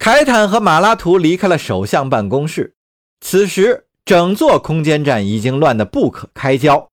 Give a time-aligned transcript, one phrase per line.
[0.00, 2.74] 凯坦和马拉图离开了首相办公室。
[3.20, 6.88] 此时，整座空间站已经乱得不可开交，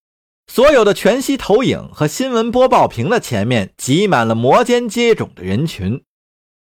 [0.47, 6.03] 所有的全息投影和新闻播报屏的前面挤满了摩肩接踵的人群。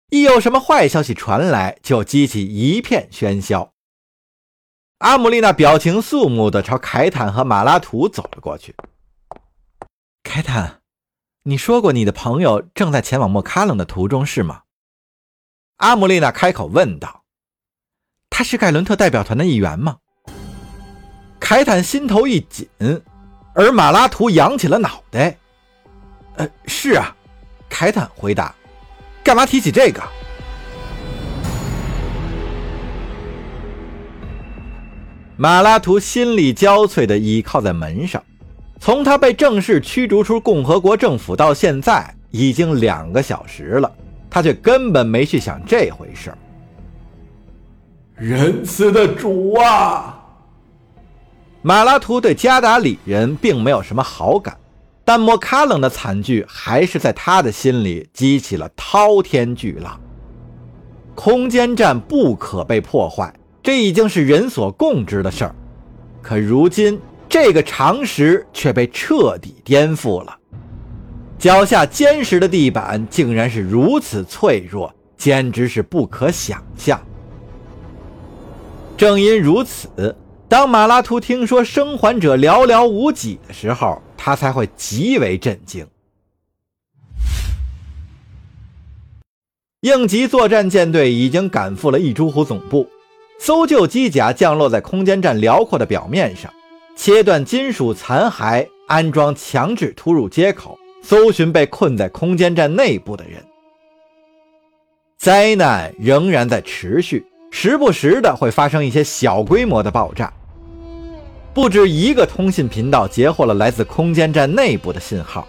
[0.09, 3.73] 一有什么坏消息传来，就激起一片喧嚣。
[4.97, 8.75] 阿姆丽娜表情肃穆地朝凯坦和马拉图走了过去。
[10.23, 10.81] 凯坦，
[11.43, 14.63] 你说过你的朋友正在前往莫卡冷的途中，是吗？
[15.81, 17.23] 阿姆丽娜开口问道
[18.29, 19.97] ：“他是盖伦特代表团的一员吗？”
[21.41, 22.67] 凯坦心头一紧，
[23.55, 25.35] 而马拉图扬起了脑袋。
[26.37, 27.15] “呃，是啊。”
[27.67, 28.53] 凯坦回答。
[29.25, 30.03] “干嘛提起这个？”
[35.35, 38.23] 马拉图心力交瘁地倚靠在门上。
[38.79, 43.91] 从他被正式驱逐出共和国政府到现在，已经两个小时了。
[44.31, 46.33] 他却根本没去想这回事
[48.15, 50.17] 仁慈的主啊！
[51.61, 54.57] 马拉图对加达里人并没有什么好感，
[55.03, 59.99] 但莫卡冷的惨剧还是在他的心里激起了滔天巨浪。
[61.13, 65.55] 空间站不可被破坏，这已经是人所共知的事儿。
[66.21, 70.37] 可如今，这个常识却被彻底颠覆了。
[71.41, 77.01] 脚下坚实的地板竟然是如此脆弱，简直是不可想象。
[78.95, 80.15] 正因如此，
[80.47, 85.83] 当马拉图听说生还者寥寥无几的时候，他才会极为震惊。
[89.79, 92.87] 应急作战舰队已经赶赴了异珠湖总部，
[93.39, 96.53] 搜救机甲降落在空间站辽阔的表面上，
[96.95, 100.77] 切断金属残骸，安装强制突入接口。
[101.01, 103.43] 搜寻被困在空间站内部的人，
[105.17, 110.31] 灾难仍然在持续，时不时的会发生一些小规模的爆炸。
[111.53, 115.45] 不止一个通信频道截获了来自空间站内部的信号，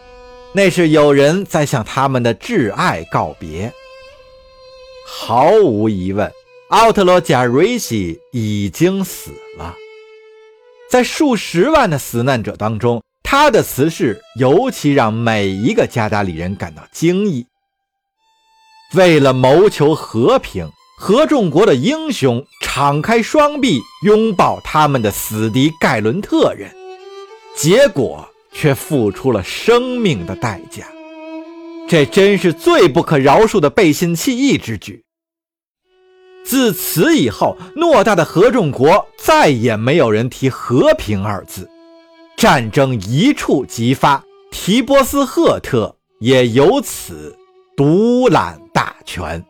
[0.53, 3.73] 那是有人在向他们的挚爱告别。
[5.07, 6.29] 毫无疑问，
[6.71, 9.77] 奥特罗贾瑞西已经死了，
[10.91, 13.01] 在数十万的死难者当中。
[13.33, 17.47] 他的辞世尤其让每一个加达里人感到惊异。
[18.93, 26.71] 为了谋求和平，合众国的英雄敞开双臂拥抱他们的死敌盖伦特人，
[27.57, 30.85] 结果却付出了生命的代价。
[31.89, 35.03] 这真是最不可饶恕的背信弃义之举。
[36.45, 41.71] 自此以后，偌大的合众国再也没有人提和平二字。
[42.43, 44.21] 战争一触即发，
[44.51, 47.39] 提波斯赫特也由此
[47.77, 49.41] 独揽大权。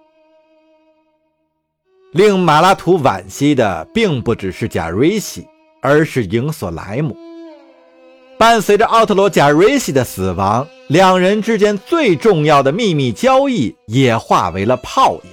[2.12, 5.46] 令马拉图惋惜的，并不只是贾瑞西，
[5.80, 7.16] 而是影索莱姆。
[8.38, 15.30] 伴随着奥特罗贾瑞西的死亡，两人之间最重要的秘密交易也化为了泡影。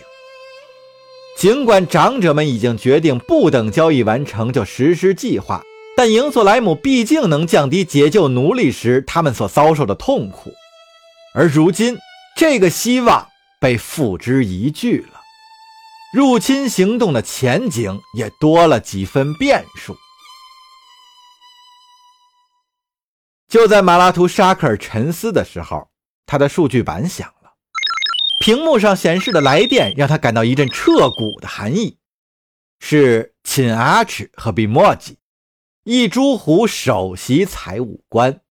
[1.35, 5.61] 尽管长者们已经决定不等交易完成就实施计划。
[5.99, 10.49] 但营索莱姆毕竟能降低解救奴隶时他们所遭受的痛苦，
[11.35, 11.97] 而如今
[12.37, 13.27] 这个希望
[13.59, 15.19] 被付之一炬了。
[16.13, 19.97] 入侵行动的前景也多了几分变数。
[23.49, 25.89] 就在马拉图沙克尔沉思的时候，
[26.25, 27.51] 他的数据板响了，
[28.39, 31.97] 屏幕上显示的来电让他感到一阵彻骨的寒意，
[32.79, 35.18] 是秦阿尺和比莫吉。
[35.91, 38.41] 一株虎首席财务官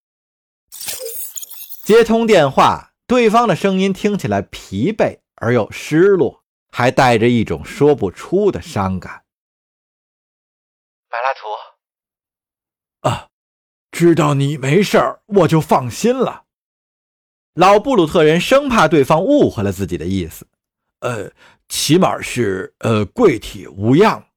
[1.84, 9.22] 接通电话，对方的声音听起来疲惫而又失落，还带着一种说不出的伤感。
[11.08, 13.28] 柏拉图，啊，
[13.92, 16.42] 知道你没事儿，我就放心了。
[17.54, 20.44] 老布鲁特人生怕对方误会了自己的意思，
[20.98, 21.30] 呃，
[21.68, 24.27] 起码是呃贵体无恙。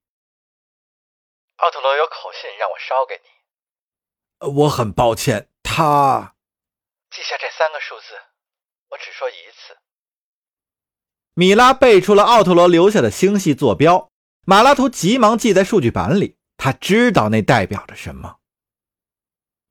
[1.62, 5.48] 奥特罗有口信让我捎给你，我很抱歉。
[5.62, 6.36] 他
[7.12, 8.20] 记下这三个数字，
[8.90, 9.78] 我只说一次。
[11.36, 14.10] 米拉背出了奥特罗留下的星系坐标，
[14.44, 16.40] 马拉图急忙记在数据板里。
[16.58, 18.40] 他知道那代表着什么。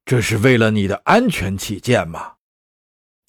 [0.05, 2.37] 这是为了你的安全起见吗？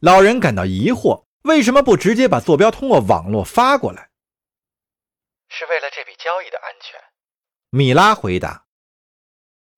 [0.01, 4.11] 老人感到疑惑，为什么不直接把坐标通过网络发过来？
[5.49, 7.00] 是为了这笔交易的安全。
[7.73, 8.65] 米拉回答：“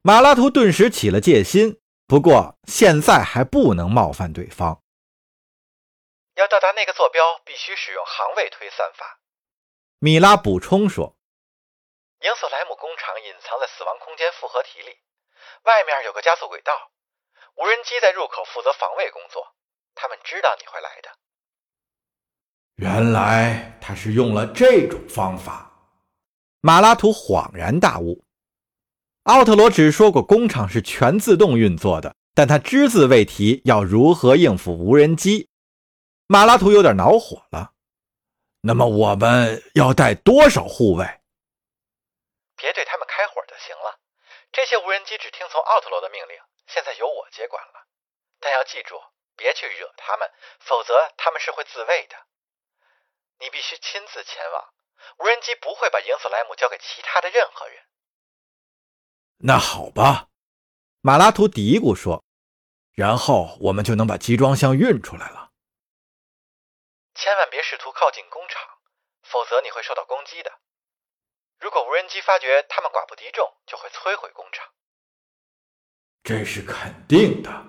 [0.02, 4.82] 马拉图顿时起了戒心，不过现在还不能冒犯对方。
[6.34, 9.20] 要到达那个坐标，必须使用行位推算法。”
[10.02, 11.16] 米拉补充说
[12.26, 14.98] ：“银索莱姆工厂隐藏在死亡空间复合体里，
[15.62, 16.74] 外面有个加速轨道，
[17.58, 19.54] 无人机在入口负责防卫工作。
[19.94, 21.12] 他们知道你会来的。”
[22.82, 25.70] 原来他是用了这种方法。
[26.66, 28.24] 马拉图恍然大悟。
[29.24, 35.50] 奥特罗只说过工厂是全自动运作的，但他只字未提要如何应付无人机。
[36.26, 37.74] 马拉图有点恼火了。
[38.62, 41.04] 那么我们要带多少护卫？
[42.56, 44.00] 别对他们开火就行了。
[44.54, 47.92] 这些无人机只听从奥特罗的命令，现在由我接管了。
[48.40, 48.96] 但要记住，
[49.36, 50.32] 别去惹他们，
[50.62, 52.16] 否则他们是会自卫的。
[53.42, 54.64] 你必须亲自前往。
[55.20, 57.78] 无人机不会把影子莱姆交给其他的任何人。
[59.38, 60.30] 那好吧，
[61.02, 62.24] 马拉图嘀咕说，
[62.94, 65.52] 然后我们就能把集装箱运出来了。
[67.16, 68.62] 千万别试图靠近工厂，
[69.22, 70.52] 否则你会受到攻击的。
[71.60, 74.68] 如果无人机发觉他们寡不敌众，就会摧毁工厂。
[76.24, 77.66] 这是肯定的。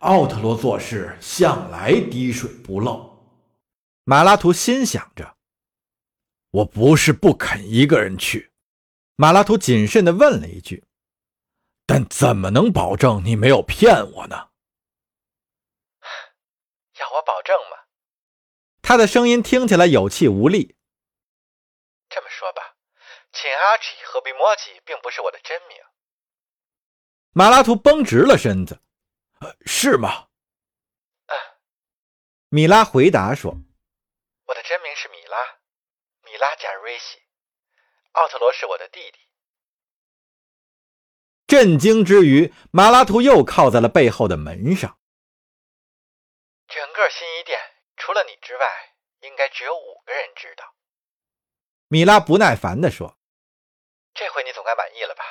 [0.00, 3.10] 奥特罗做事向来滴水不漏。
[4.04, 5.33] 马拉图心想着
[6.54, 8.52] ：“我不是不肯一个人去。”
[9.16, 10.84] 马拉图谨慎地问了一句
[11.86, 14.50] ：“但怎么能保证你没有骗我呢？”
[16.98, 17.76] 要我保证吗？
[18.82, 20.76] 他的声音听起来有气无力。
[22.08, 22.76] 这么说吧，
[23.32, 25.78] 秦阿奇和比莫吉并不是我的真名。
[27.32, 28.80] 马拉图绷直了身子。
[29.40, 30.28] 呃，是吗？
[31.26, 31.34] 嗯。
[32.48, 33.52] 米拉回答说
[34.46, 35.36] ：“我的真名是米拉，
[36.22, 37.18] 米拉加瑞西。
[38.14, 39.18] 奥特罗是我的弟弟。”
[41.46, 44.98] 震惊之余，马拉图又靠在了背后的门上。
[46.66, 47.60] 整个新一店。
[47.96, 48.66] 除了你之外，
[49.20, 50.74] 应该只有五个人知道。
[51.88, 53.16] 米拉不耐烦地说
[54.12, 55.24] ：“这回你总该满意了吧？”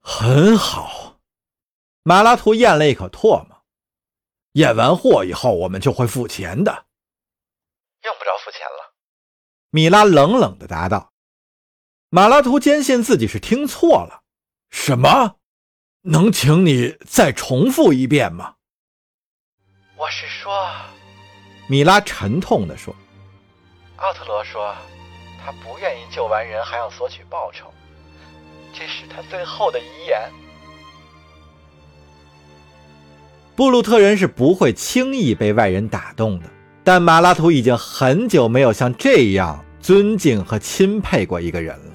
[0.00, 1.18] 很好。
[2.04, 3.66] 马拉图咽了一口唾沫。
[4.52, 6.86] 验完货以后，我们就会付钱的。
[9.70, 11.12] 米拉冷冷地答道。
[12.08, 14.22] 马拉图坚信自己是听错了。
[14.70, 15.36] 什么？
[16.02, 18.54] 能请你再重复一遍吗？
[19.96, 20.70] 我是说，
[21.68, 22.94] 米拉沉痛地说
[23.96, 24.74] ：“奥特罗说，
[25.44, 27.72] 他不愿意救完人还要索取报酬，
[28.72, 30.30] 这是他最后的遗言。”
[33.56, 36.48] 布鲁特人是不会轻易被外人打动的，
[36.86, 41.94] 但马拉图已经很久没有像这样尊敬和钦佩过一个人了。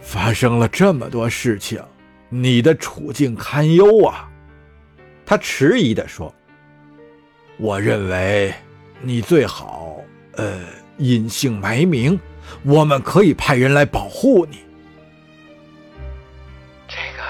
[0.00, 1.78] 发生了这么多事情，
[2.30, 4.30] 你的处境堪忧啊！
[5.26, 6.34] 他迟疑地说。
[7.58, 8.54] 我认为
[9.02, 9.94] 你最好，
[10.36, 10.58] 呃，
[10.96, 12.18] 隐姓埋名，
[12.62, 14.60] 我们可以派人来保护你。
[16.88, 17.22] 这个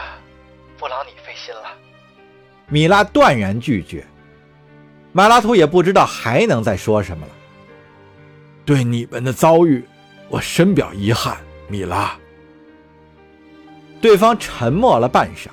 [0.78, 1.76] 不劳你费心了。
[2.68, 4.06] 米拉断然拒绝。
[5.16, 7.32] 马拉图也不知道还能再说什么了。
[8.66, 9.86] 对你们的遭遇，
[10.28, 11.38] 我深表遗憾，
[11.68, 12.18] 米拉。
[14.00, 15.46] 对方沉默了半晌。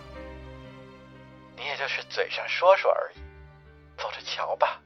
[1.56, 3.20] 你也就是嘴上说说而已。
[4.02, 4.81] 走着瞧吧。